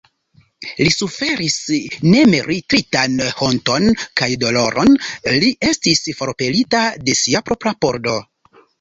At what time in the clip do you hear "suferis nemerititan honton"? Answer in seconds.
0.93-3.87